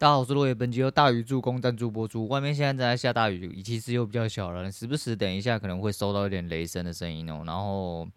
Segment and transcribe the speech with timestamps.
[0.00, 2.26] 大家好，我是落叶，本集由大宇助攻赞助播出。
[2.26, 7.42] 外面现在正在下大雨，雨其实又比较小了，时不时等一下可能会收到一点雷声的声音哦。
[7.44, 8.08] 然后。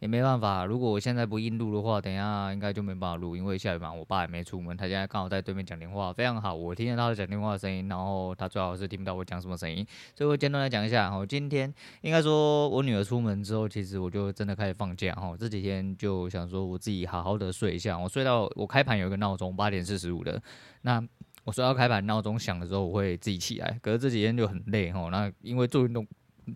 [0.00, 1.74] 也没办法，如果我现在不硬录。
[1.74, 3.92] 的话，等一下应该就没办法录，因为下雨嘛。
[3.92, 9.84] 我爸也没出门，他现在刚好在对面讲电话，非常好，我听见他讲电话的声音，然后他最好是听不到我讲什么声音。
[10.14, 17.98] 所以我简单来讲一下，哈，今天应该说我女儿出门之后，其实我就真的开始放假，哈，这几天就想说我自己好好的睡一下。
[17.98, 20.40] 我睡到我开盘有一个闹钟，八点四十五的，
[20.82, 21.04] 那
[21.48, 23.78] 我说要开盘闹钟响的时候，我会自己起来。
[23.80, 26.06] 可是这几天就很累，哦，那因为做运动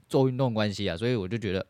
[0.07, 1.67] 做运动关系啊，所以我就觉得。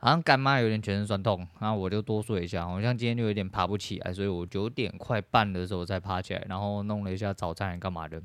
[0.00, 2.64] 好像干妈有点全身酸痛，那我就多睡一下。
[2.64, 8.20] 好像今天就有点爬不起来，所以我九点快半的时候才爬起来，然后弄了一下早餐干嘛的。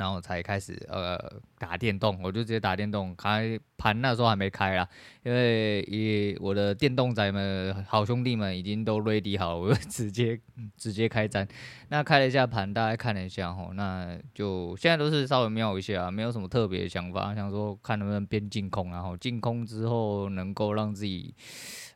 [0.00, 1.18] 然后才开始呃
[1.58, 4.88] 打电动，我就直接打电动，开盘那时候还没开啦，
[5.22, 10.40] 因为以我的电动仔们好兄弟们已经都 ready 好，我就 直接
[10.78, 11.46] 直接开战。
[11.90, 21.34] 那开了一下盘，大概看了一下吼，那就现在都是稍微瞄一下，没有什么特别的想法，想说看能不能边进空，然后进空之后能够让自己。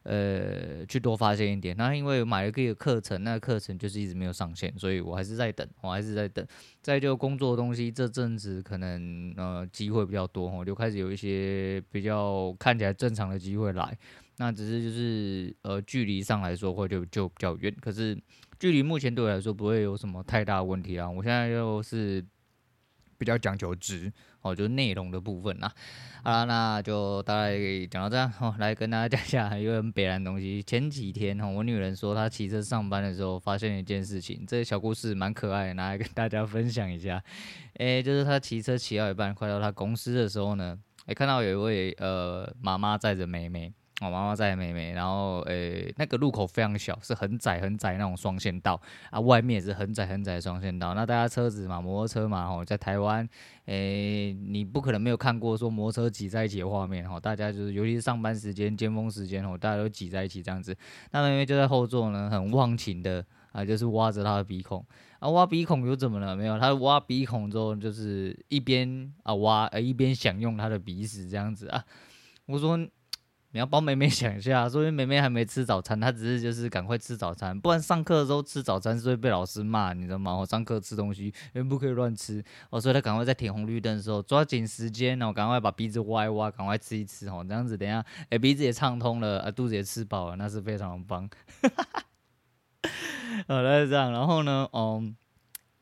[0.05, 1.77] 呃，去多发现一点。
[1.77, 6.47] 那因为买了这个课程，那课程就是一直没有上线，所以我还是在等，我还是在等。
[6.81, 13.97] 再就工作东西，这阵子可能呃机会比较多，我就开始有一些比较看起来正常的机会来。
[14.37, 17.75] 那只是就是呃距离上来说，会就就比较远。
[17.81, 18.17] 可是
[18.59, 21.11] 距离目前对我来说不会有什么太大问题啊。
[21.11, 22.25] 我现在又是。
[23.25, 25.73] 比较讲求值哦，就是内容的部分啦。
[26.23, 30.63] 好啦，那就大概讲到这样哦，来跟大家讲一下一个很北烂的东西。
[30.63, 37.23] 前几天哦，我女人说她骑车上班的时候发现一件事情，这个小故事蛮可爱的，拿来跟大家分享一下。
[37.81, 43.73] 诶，就是她骑车骑到一半，快到她公司的时候呢，诶，看到有一位呃妈妈载着妹妹。
[44.01, 50.95] 我妈妈在妹妹，然后诶、那个路口非常小，是很窄很窄那种双线道啊，外面也是很窄很窄的双线道。
[50.95, 53.27] 那大家车子嘛，摩托车嘛，吼，在台湾，
[53.67, 60.77] 诶、你不可能没有看过说摩托车挤在一起的画面，吼，大家就是尤其是上班时间、尖峰时间，吼，大家都挤在一起这样子。
[61.13, 64.85] 那妹妹就在后座呢，很忘情的啊，就是挖着她的鼻孔
[65.21, 66.35] 啊，挖鼻孔又怎么了？
[66.35, 71.85] 没有，她挖鼻孔之后就是一边啊挖，呃，一边享用她的鼻屎这样子啊。
[72.47, 72.77] 我说。
[73.55, 80.35] 你要帮妹妹想一下， 所以妹妹还没吃早餐，她只是就是赶快吃早餐，不然上课的时候吃早餐是会被老师骂，你知道吗？
[80.35, 91.31] 我上课吃东西，因为不可以乱吃，哦，所以她赶快在停红绿灯的时候抓紧时间，然后赶快把鼻子挖一挖，赶快吃一吃，哦，这样子等下，哎、鼻子也畅通了，啊，肚子也吃饱了，那是非常的棒。
[93.47, 95.15] 好， 那是这样，然后呢，嗯，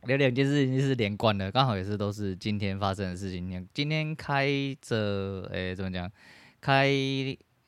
[0.07, 3.67] 有两件事情是连贯的，刚好也是都是今天发生的事情。
[3.73, 4.47] 今天开
[4.83, 6.13] 着，哎、怎么讲？
[6.61, 6.95] 开。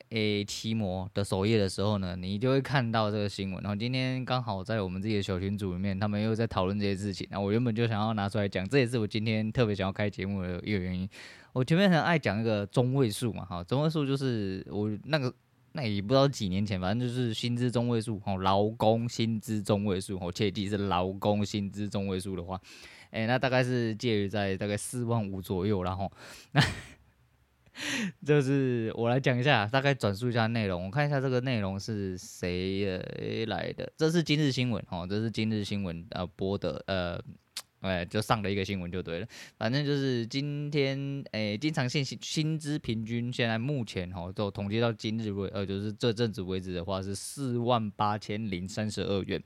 [0.09, 3.61] 诶，奇摩的首页的时候呢，你就会看到这个新闻。
[3.63, 7.27] 然后今天刚好在我们自己的小群组里面，他们又在讨论这些事情。
[7.31, 11.09] 然后我原本就想要拿出来讲，这也是我今天特别想要开节目的一个原因。
[11.53, 15.33] 我前面很爱讲一个中位数嘛，哈，中位数就是我那个
[15.71, 22.61] 那也不知道几年前，反正就是薪资中位数，哈，劳工薪资中位数，哈，切记是劳工薪资中位数的话，
[23.11, 26.11] 诶，那大概是介于在大概四万五左右，然后
[26.51, 26.61] 那。
[28.25, 30.85] 就是我来讲一下，大概转述一下内容。
[30.85, 33.91] 我看一下这个内容是谁来的？
[33.97, 37.21] 这是今日新闻哦，这是今日新闻呃播的呃，
[37.81, 39.27] 哎就上的一个新闻就对了。
[39.57, 49.43] 反正就是今天诶，经常性薪薪资平均现在目前哦，都统计到今日为呃，就是这阵子为止的话是四万八千零三十二元，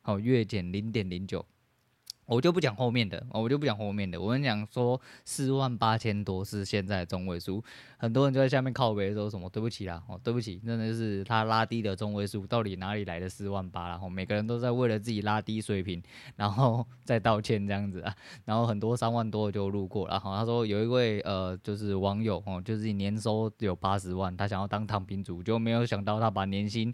[0.00, 1.44] 好，月减零点零九。
[2.26, 4.20] 我就不讲后面的，我就不讲后面的。
[4.20, 7.62] 我跟你讲说，四万八千多是现在的中位数，
[7.98, 13.88] 很多人就在下面靠北说什么对不起啦，哦，对不起，真的是他拉低的中位数，到底哪里来的四万八？
[13.88, 16.02] 然后每个人都在为了自己拉低水平，
[16.34, 18.14] 然后 再道歉这样子啊。
[18.44, 26.92] 然后很多三万多就路过了，然后他说有一位呃，就是网友哦，就是年收有八十万，他想要当躺平族，就没有想到他把年薪。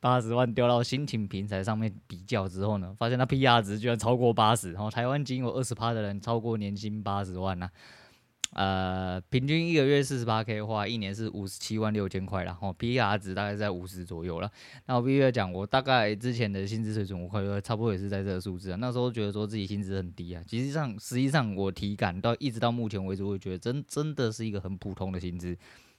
[0.00, 14.50] 八十万丢到心情平台上面比较之后呢，发现他 PR 值居然超过八十，然后台湾仅有二十趴的人超过年薪八十万呢、啊，呃，平均一个月四十八 K 的话，一年是五十七万六千块，然后 PR 值大概在五十左右了。
[14.86, 18.78] 那我必须要讲，我大概之前的薪资水准，我快差不多也是在这个数字啊。
[18.80, 25.56] 那时候觉得说自己薪资很低啊，其实上实际上我体感到一直到目前为止，我觉得真真的是一个很普通的薪资。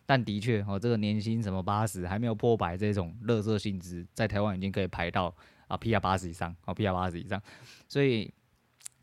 [0.09, 5.31] 但的确，哦，这个年薪什么八十还没有破百这种乐色性质，在台湾已经可以排到
[5.67, 7.39] 啊 PR 八十以上，哦 PR 八十以上，
[7.87, 8.33] 所以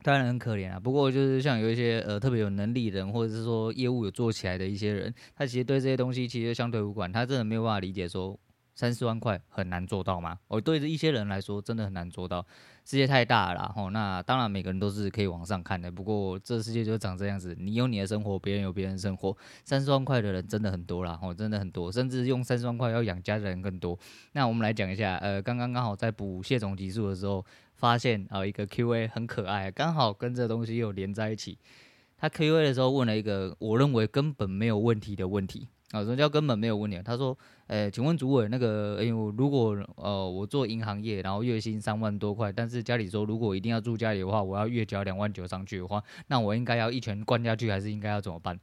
[0.02, 0.80] 当然很可怜啊。
[0.80, 8.36] 不过就是像有一些呃特别有能力的人，或者是说业务有做起来的一些人，他其实对这些东西其实相对无管，他真的没有办法理解说
[8.76, 10.38] 三四万块很难做到吗？
[10.46, 12.46] 哦，对一些人来说真的很难做到。
[12.84, 15.90] 世界太大了，吼，那当然每个人都是可以往上看的。
[15.90, 19.36] 不过这世界就长这样子，你有你的生活，别人有别人的生活。
[19.64, 23.98] 三四万块的人真的很多啦，吼，真的很多，甚至用三四万块要养家的人更多。
[24.32, 27.44] 那我们来讲一下，呃，刚刚刚好在补谢总集数的时候，
[27.74, 31.58] 发现啊、一个 Q&A 很可爱，刚好跟这东西又连在一起。
[32.18, 35.66] 他 Q&A 的时候问了一个我认为根本没有问题的问题。
[35.92, 37.00] 啊，人家根本没有问题？
[37.04, 37.36] 他说，
[37.68, 48.58] 呃、请问主委，那个，哎、欸，我如果呃我做银行业，然后月薪三万多块，但是家里说如果一定要住家里的话，我要月缴两万九上去的话，那我应该要一拳灌下去，还是应该要怎么办？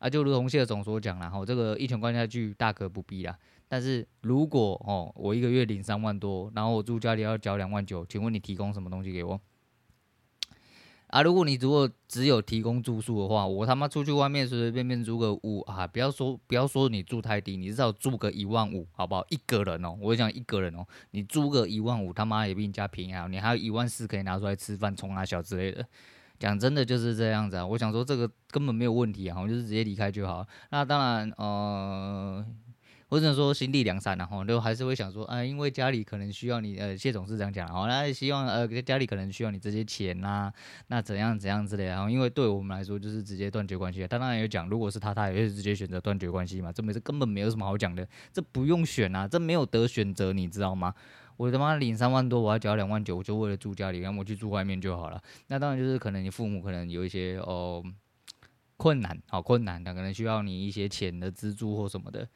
[0.00, 3.38] 啊，就如同谢总所讲了，哈，这个一拳灌下去大可不必啦。
[3.68, 9.40] 但是如果哦，我一个月领三万多，然后我住家里要缴两万九，请问你提供什么东西给我？
[11.14, 19.24] 啊，如果你如果只有提供住宿的话，我他妈出去外面随随便便租个屋啊，不要说不要说你住太低，你至少租个一万五，好不好？
[19.28, 25.86] 一个人哦，我讲一个人哦，你租个一万五，他妈也比你家便宜啊，你还有一万四可以拿出来吃饭、冲啊小之类的。
[26.40, 30.44] 讲真的就是这样子啊，我想说这个根本没有问题啊，我就是直接离开就好。
[30.70, 32.44] 那当然，呃。
[33.08, 40.52] 或者说心地良善，然后都还是会想说，啊，因为家里可能需要你，呃，谢总是这样讲，好，那希望呃家里可能需要你这些钱呐、啊，
[40.88, 44.00] 那怎样怎样之类的，然后因为对我们来说就是直接断绝关系。
[44.06, 50.94] 他当然有讲，如果是他，他也会直接选择断绝关系嘛，这没是根本没有什么好讲的，这不用选啊，这没有得选择，你知道吗？
[51.36, 55.20] 我他妈领三万多，我要交两万九，我就为了住家里，让我去住外面就好了。
[55.48, 57.84] 那当然就是可能你父母可能有一些哦
[58.76, 62.28] 困难，好困难的，可能需要你一些钱的资助或什么的。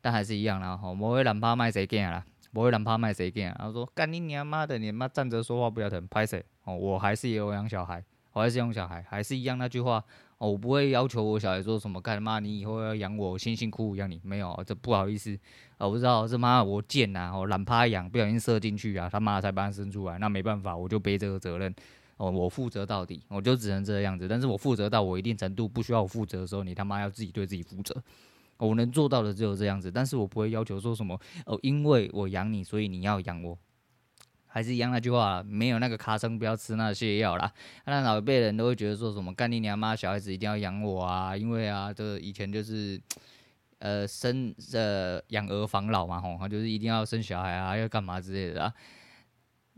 [0.00, 3.54] 但还是一样啦，吼，不会懒趴卖谁干啦，不会懒趴卖谁干。
[3.58, 6.44] 然后说干你娘妈的，你妈站着说话不腰疼，拍谁？
[6.64, 8.02] 哦，我还是有养小孩，
[8.32, 10.02] 我还是养小孩，还是一样那句话，
[10.38, 15.38] 哦，我不会要求我小孩说什么干妈，你以后要养我，辛辛苦苦养你，没有，这不好意思，
[15.78, 21.74] 我不知道，这妈我贱呐，哦，懒趴养，不小心射进去啊，他妈才把他生出来，那没办法，我就背这个责任，
[22.16, 28.02] 哦，我负责到底，我就只能这样子，但是我负责到我一定程度不需要我负责的时候，你他妈要自己对自己负责。
[28.68, 33.58] 我能做到的只有这样子，但是我不会要求说什么哦，因为我养你，所以你要养我，
[34.46, 37.52] 还是一样那句话，没有那个卡生不要吃那泻药啦。
[37.86, 43.00] 那老一辈人都会觉得说什么干你娘妈，小孩子一定要养我啊，因为啊，这以前就是
[43.78, 48.74] 呃生呃养儿防老嘛，吼，就是一定要生小孩啊，要干嘛之类的啊。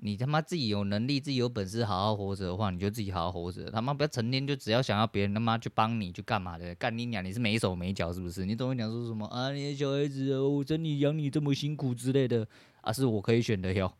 [0.04, 3.70] 你他妈自己有能力，自己有本事，好好活着的话，你就自己好好活着。
[3.70, 7.24] 他妈不要成天就只要想要别人他妈去帮你去干嘛的，干你娘！
[7.24, 8.44] 你是没手没脚是不是？
[8.44, 9.52] 你总会讲说什么啊？
[9.52, 12.44] 你的小孩子哦，我真你养你这么辛苦之类的
[12.80, 12.92] 啊？
[12.92, 13.92] 是我可以选的哟。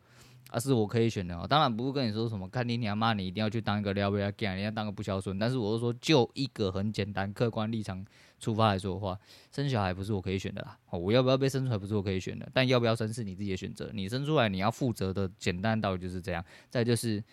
[0.49, 5.39] 啊，是我可以选的哦，当然不会跟你说什么，看你娘骂，你一定要去当一个撩妹啊，干，你要当个不孝顺。
[5.39, 8.05] 但是我是说，就一个很简单客观立场
[8.39, 9.17] 出发来说的话，
[9.51, 10.77] 生小孩不是我可以选的啦。
[10.91, 13.89] 我要不要被生出来不是我可以选的，但要不要生是你自己的选择。
[13.93, 16.43] 你生出来你要负责的，简单道理就是这样。
[16.69, 17.23] 再就是。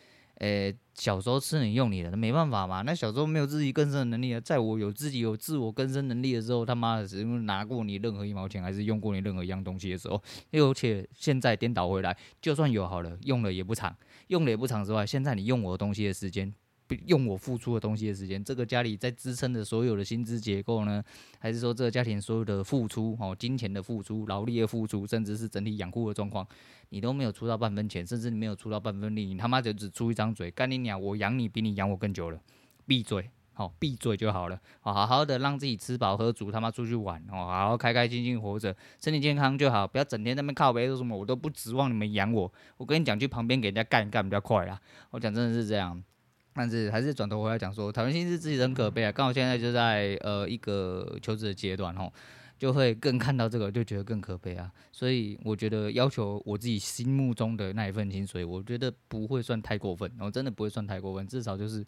[0.40, 2.82] 诶、欸，小时候吃你用你的，那没办法嘛。
[2.82, 10.22] 那小时候没有自己更生的能力啊，在我有自己有自我更生能力的时候，他妈的，只拿过你任何一毛钱，还是用过你任何一样东西的时候，
[10.52, 13.94] 而且现在颠倒回来，就算有好了，用了也不长，
[14.28, 16.52] 用了也不长之外，现在你用我的东西的时间。
[17.06, 21.02] 用我付出的东西的时间，这个家里在支撑的所有的薪资结构呢，
[21.38, 26.46] 还是说这个家庭所有的付出哦，金钱的付出、劳力的付出，甚至是整体养护的状况，
[26.88, 31.00] 你都没有出到半分钱，甚至你没有出到半分力，你他妈就只出一张嘴，干你娘！
[31.00, 32.40] 我养你比你养我更久了，
[32.86, 46.02] 闭嘴，好，闭嘴就好了，好好的让自己吃饱喝足，他妈出去玩哦，好好开开心心活着，身体健康就好，不要整天在那边靠背说什么，我都不指望你们养我，我跟你讲，去旁边给人家干一干比较快啦，我讲真的是这样。
[46.54, 49.12] 但是还是转头回来讲说，台湾新是自己很可悲啊！
[49.12, 52.12] 刚好现在就在呃一个求职的阶段吼，
[52.58, 54.70] 就会更看到这个，就觉得更可悲啊！
[54.92, 61.84] 所以我觉得要求我自己心目中的那一份薪水，我觉得不会算太过分，我真的不会算太过分，至少就是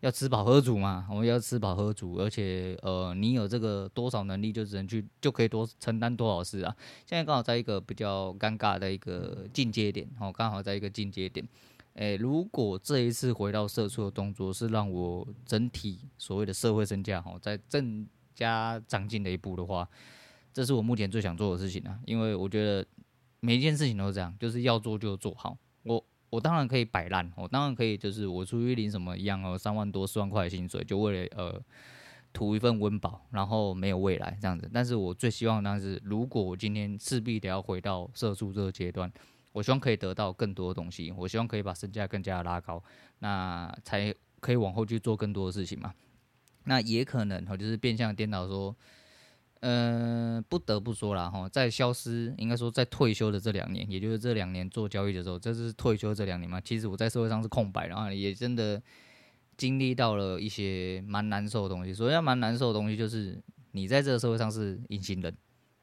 [0.00, 6.76] 要吃饱喝足嘛，我们要吃饱喝足，而且呃你有这个多少能力，就只能去就可以多承担多少事啊！
[7.06, 11.46] 现在刚好在一个比较尴尬的一个进阶点，哦，刚好在一个进阶点。
[11.94, 19.88] 诶、如果这一次回到社畜的动作是让我整体所谓的社会身价哦，在更加长进的一步的话，
[20.52, 21.98] 这是我目前最想做的事情啊。
[22.04, 22.86] 因为我觉得
[23.40, 25.56] 每一件事情都是这样，就是要做就做好。
[26.36, 31.62] 我当然可以摆烂，我当然可以就是我出去领什么一样哦，三万多四万块薪水，就为了呃
[32.34, 34.68] 图一份温饱，然后没有未来这样子。
[34.70, 39.10] 但是我最希望当是，如果我今天势必得要回到社畜这个阶段。
[39.52, 42.82] 我希望可以得到更多的东西，我希望可以把身价更加拉高，
[43.20, 45.94] 那才可以往后去做更多的事情嘛。
[46.64, 48.76] 那也可能哈，就是变相颠倒说，
[49.66, 56.60] 呃，不得不说了哈，在消失，应该说在退休的这两年，也就是这两年做交易的时候，这是退休这两年嘛。
[56.60, 58.80] 其实我在社会上是空白，然后也真的
[59.56, 61.92] 经历到了一些蛮难受的东西。
[61.92, 63.42] 所以要蛮难受的东西，就是
[63.72, 65.36] 你在这个社会上是隐形人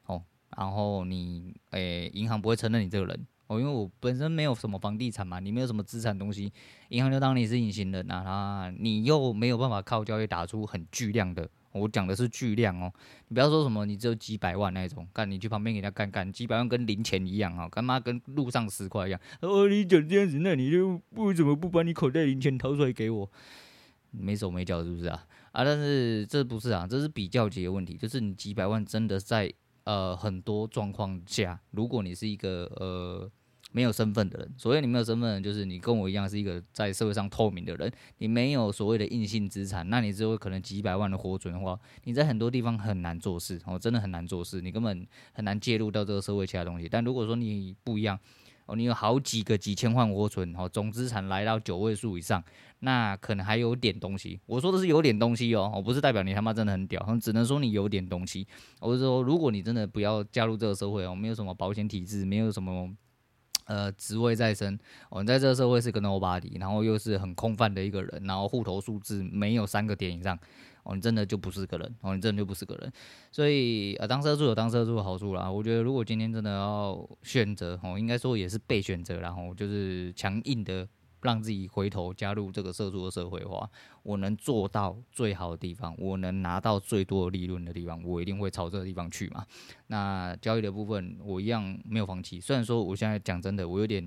[0.06, 0.22] 哦，
[0.56, 6.50] 然后你诶，银行不会承认你这个人哦，因为我本身没有什么房地产嘛，你没有什么资产东西，
[6.88, 11.50] 银行就当你是隐形人啊，啊，你又没有办法靠交易打出很巨量的。
[11.74, 12.92] 我讲的是巨量哦，
[13.28, 19.20] 你不要说什么你只有几百万那种，干你去旁边给人家干干，几百万跟零钱一样啊，干嘛跟路上十块一样？
[19.40, 23.30] 哦，你讲这样子，那你就为什么不把你口袋零钱掏出来给我？
[24.10, 25.26] 没手没脚是不是啊？
[25.52, 29.52] 啊，但是这不是啊，这是比较级的问题，就是你几百万真的在
[29.82, 33.30] 呃很多状况下，如果你是一个呃。
[33.74, 37.92] 没有身份的人，所谓你没有身份，就是你跟我一样是一个在社会上透明的人。
[38.18, 46.88] 你没有所谓的硬性资产，那你只有可能几百万的活存的话，你在很多地方很难做事哦，真的很难做事，你根本很难介入到这个社会其他东西。
[46.88, 48.16] 但如果说你不一样
[48.66, 52.40] 哦，你有好几个几千万活存哦，总资产来到九位数以上，
[52.78, 54.38] 那可能还有点东西。
[54.46, 58.46] 我说的是有点东西哦，我不是代表你他妈真的很屌，只能说你有点东西。
[58.78, 62.94] 我是说，如果你真的不要加入这个社会哦，没有什么保险体制，没有什么。
[63.64, 64.78] 呃，职位在身，
[65.08, 70.38] 我们在这个社会是个 nobody，然后又是很空泛的一个人，然后户头数字没有三个点以上，
[70.82, 72.92] 哦，你真的就不是个人，哦，你真的就不是个人。
[73.32, 75.50] 所以，呃，当社畜有当社畜的好处啦。
[75.50, 80.86] 我觉得，如果今天真的要选择，哦，应该说也是被选择，然后就是强硬的。
[81.24, 83.68] 让自己回头加入这个社畜的社会化，
[84.02, 89.44] 我能做到最好的地方，我能拿到最多的利润的地方，我一定会朝这个地方去嘛。
[89.86, 92.38] 那交易的部分，我一样没有放弃。
[92.38, 94.04] 虽然说我现在讲真的，我有点，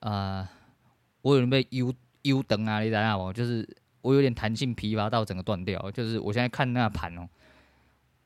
[0.00, 0.48] 啊、呃，
[1.22, 1.92] 我有点被 U
[2.22, 3.32] U 等啊，你知道吗？
[3.32, 3.68] 就是
[4.00, 5.90] 我有点弹性疲乏到整个断掉。
[5.90, 7.28] 就是我现在看那盘哦，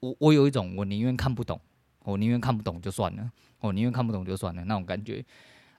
[0.01, 1.59] 我我有一种我宁愿看不懂，
[2.05, 5.25] 我宁愿看不懂就算了，我宁愿看不懂就算了那种感觉。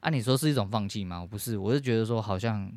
[0.01, 1.27] 按、啊、你说是一种放弃吗？
[1.29, 2.71] 不是，我是觉得说好像，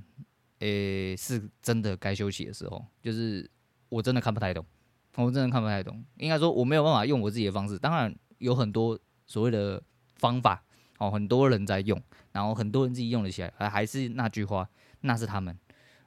[0.58, 2.84] 诶、是真的该休息的时候。
[3.00, 3.48] 就是
[3.88, 4.64] 我真的看不太懂，
[5.16, 6.04] 我真的看不太懂。
[6.16, 7.78] 应该说我没有办法用我自己的方式。
[7.78, 9.80] 当然有很多所谓的
[10.16, 10.64] 方法，
[10.98, 12.00] 哦，很多人在用，
[12.32, 13.52] 然后很多人自己用了起来。
[13.56, 14.68] 还还是那句话，
[15.02, 15.56] 那是他们。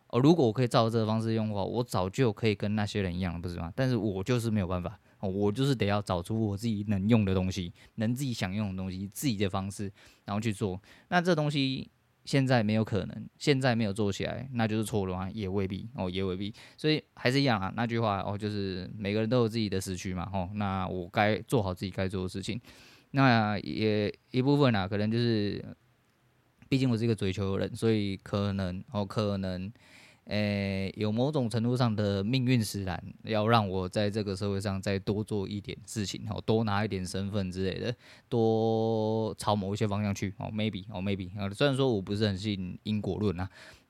[0.07, 3.71] 哦，如果我可以照这个方式用的话，我早就可以跟那些人一样了，不是吗？
[3.73, 4.99] 但是我就是没有办法。
[5.27, 9.91] 我就是得要找出我自己能用的东西，能自己想用的东西，自己的方式，
[10.25, 10.81] 然后去做。
[11.09, 11.89] 那这东西
[12.23, 15.29] 现在没有可能，现在没有做起来，那就是错了吗？
[15.31, 16.53] 也未必哦，也未必。
[16.77, 20.29] 所以还是一样啊，那句话哦，就是每个人都有自己的时区嘛。
[20.33, 22.59] 哦，那我该做好自己该做的事情。
[23.11, 25.63] 那也一部分啊，可能就是，
[26.67, 29.71] 毕竟我是一个追求的人，所以可能哦，可能。
[30.25, 37.95] 诶、有某种程度上的命运使然，要让我在这个社会上再多做一点事情，哦，多拿一点身份之类的，
[38.27, 43.49] 多朝某一些方向去，哦，maybe，哦，maybe，啊，虽然说我不是很信因果论啊，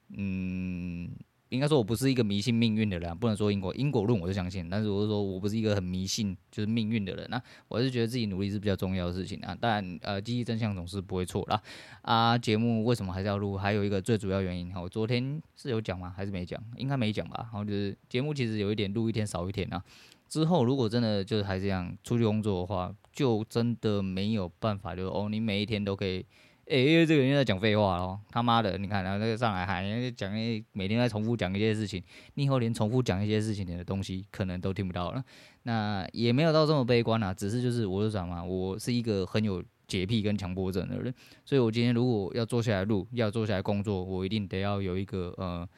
[0.09, 1.09] 嗯。
[1.55, 7.41] 应该说，我不是一个迷信命运的人，不能说因果因果论我是相信，但是我是说我不是一个很迷信就是命运的人那。
[7.67, 9.57] 我是觉得自己努力是比较重要的事情啊。
[9.59, 11.61] 但呃，积极真相总是不会错啦。
[12.01, 13.57] 啊，节目为什么还是要录？
[13.57, 16.13] 还有一个最主要原因，我昨天是有讲吗？
[16.15, 16.61] 还是没讲？
[16.77, 17.37] 应该没讲吧。
[17.39, 19.81] 然后就是节目其实有一点录一天少一天啊。
[20.27, 26.25] 之后如果真的就是还这样出去工作的话，就真的没有办法，就是哦，你每一天都可以。
[26.67, 30.31] 诶，因为这个人在讲废话喽，他妈的，你看，然后那个上来还讲
[30.71, 32.03] 每天在重复讲一些事情，
[32.33, 35.23] 你以后连重复讲一些事情的东西可能都听不到了。
[35.61, 41.13] 那也没有到这么悲观啊，只是就是我就讲嘛，我是一个很有洁癖跟强迫症的人，
[41.45, 45.69] 所以我今天如果要坐下来录，要坐下来工作，我一定得要有一个呃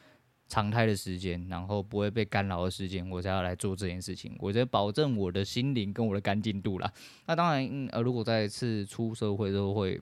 [0.48, 6.90] 常态的时间，然后不会被干扰的时间，我才要来做这件事情，我才保证我的心灵跟我的干净度啦。
[7.26, 10.00] 那当然，呃，如果再次出社会之后会。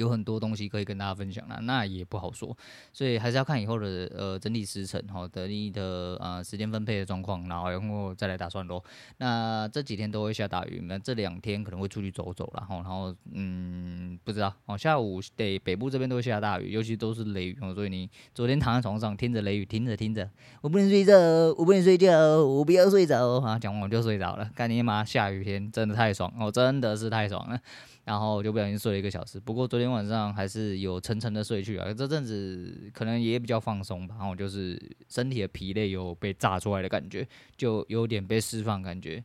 [0.00, 2.56] 有很多东西可以跟大家分享啦，那也不好说，
[2.90, 8.82] 所以还是要看以后的呃整体时程哈，等你的呃时间分配的状况，然后然后再来打算咯。
[9.18, 20.28] 那这几天都会下大雨，那这两天可能会出去走走，然后然后嗯不知道哦，下午得北部这边都会下大雨，尤其都是雷雨，所以你昨天躺在床上听着雷雨，听着听着，
[20.62, 21.14] 我不能睡觉，
[21.58, 27.60] 我不能睡觉，我不要睡着啊，讲完我就睡着了，干你妈下雨天真的太爽哦，真的是太爽了。
[28.04, 31.92] 然后就不小心睡了一个小时，不过昨天晚上还是有沉沉的睡去啊。
[31.92, 37.26] 这阵子可能也比较放松吧，然后就是身体的疲累有被炸出来的感觉，
[37.56, 39.22] 就有点被释放感觉。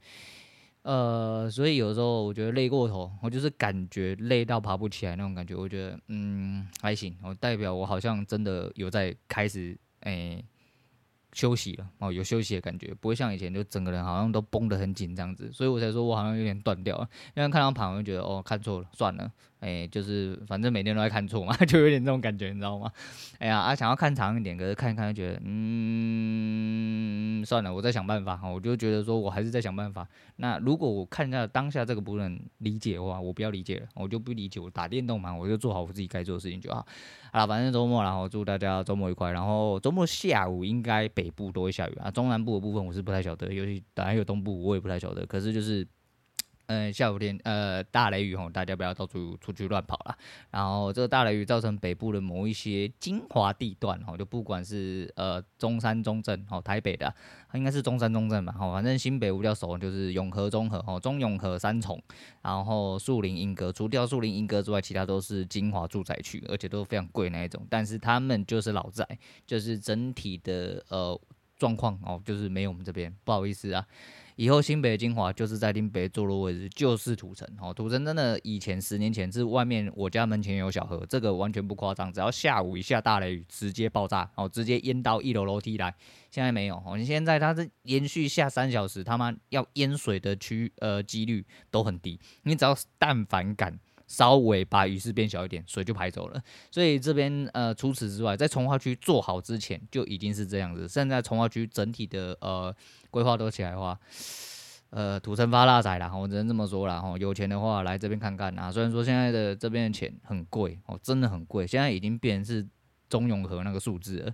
[0.84, 5.55] 呃，所以有时候我觉得累过头，我就是感觉累到爬不起来那种感觉。
[5.55, 10.46] 我觉得嗯还行，我代表我好像真的有在开始诶
[11.36, 17.08] 休息了哦，有休息的感觉，不会像以前就整个人好像都绷得很紧这样子，所以我才说我好像有点断掉了。
[17.36, 19.30] 因为看到盘，我就觉得哦，看错了，算了，
[19.65, 22.91] 哎、就是反正每天都在看错嘛， 就有点这种感觉，你知道吗？
[23.39, 28.48] 哎呀啊，想要看长一点，可是看一看就觉得，嗯，算了，我再想办法哈。
[28.48, 30.07] 我就觉得说我还是在想办法。
[30.36, 34.60] 那如果我看一下当下这个不能理解的话，我不要理解了，我就不理解。
[34.60, 36.86] 我打电动嘛，我就做好我自己该做的事情就好。
[37.34, 39.31] 好了，反正周末，然后祝大家周末愉快。
[39.31, 45.25] 然后周末下午应该北部都会下雨啊，中南部的部分我是不太晓得，尤其当然有东部我也不太晓得。
[45.25, 45.88] 可是就是。
[46.67, 50.17] 嗯，下午天，呃，大雷雨吼，大家不要到处出去乱跑了。
[50.51, 57.13] 然后这个大雷雨造成北部的某一些精华地段，吼，就不管是呃中山、中正，吼，台北的，
[57.53, 62.01] 应该是中山、中正吧，吼，反正新北我比较熟，就是永和、中和，吼，中永和、三重，
[62.41, 67.65] 然后树林、莺歌，除掉树林、莺歌之外，其他都是精华住宅区，而且都非常贵那一种。
[67.69, 69.07] 但是他们就是老宅，
[69.45, 71.19] 就是整体的呃
[71.57, 73.86] 状况哦，就是没有我们这边，不好意思啊。
[74.36, 77.74] 以后新北的精华就是在林北坐落位置，就是土城哦。
[77.74, 82.12] 土城真的以前十年前是外面我家门前有小河，这个完全不夸张。
[82.12, 85.96] 只要下午一下大雷雨，直接爆炸哦，直接淹到一楼楼梯来。
[86.30, 92.20] 现在没有哦，你现在它是连续下三小时，他妈要淹水的区呃几率都很低。
[92.44, 93.80] 你只要但凡敢。
[94.07, 96.41] 稍微把雨势变小一点，水就排走了。
[96.69, 100.88] 所以这边呃，除此之外，在从化区做好之前就已经是这样子。
[100.88, 102.74] 现在从化区整体的呃
[103.09, 104.00] 规划都起来的话，
[104.91, 107.17] 呃，土城发大财了，我只能这么说了哈。
[107.17, 108.71] 有钱的话来这边看看啊。
[108.71, 111.65] 虽然说现在的这边的钱很贵哦，真的很贵。
[111.65, 112.67] 现在已经变成是
[113.09, 114.33] 中永和那个数字了。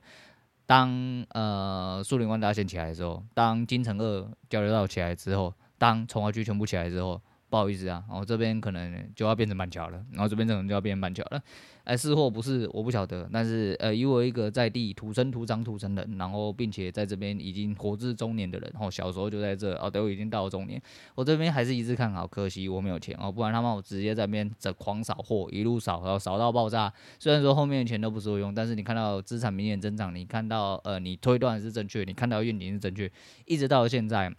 [0.65, 7.21] 当呃树林万大线起来的时候，当金城二交流道起来之后，当从化区全部起来之后。
[7.51, 11.43] 不好意思啊，然后这边可能就要变成板桥了，然后这边可能就要变成板桥了。
[11.83, 13.29] 哎，是或不是，我不晓得。
[13.33, 20.81] 但是呃，以我一个在地土生土长土生人，然后并且在这边已经活至中年的人，然后小时候就在这，哦，都，已经到了中年，
[21.13, 22.25] 我这边还是一直看好。
[22.25, 26.93] 可惜我没有钱哦，不然他妈我直接在那边这狂扫货，一路扫，然后扫到爆炸。
[27.19, 33.11] 虽然说后面的钱都不是我用，但是你看到资产明显增长，你看到呃，你推断是正确，你看到愿景是正确，
[33.45, 34.33] 一直到现在。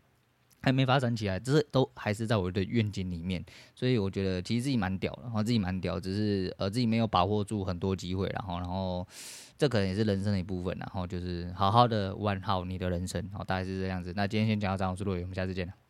[0.63, 3.45] 还没发展起来，只是都还是在我的愿景里面，
[3.75, 9.07] 所以我觉得其实自己蛮屌的，然后自己蛮屌，只是呃自己没有把握住很多机会，然后然后
[9.59, 14.13] 这可能也是人生的一部分，然后就是好好的玩好你的人生，好，大概是这样子。
[14.15, 15.82] 那今天先讲到这，我是陆伟，我们下次见了。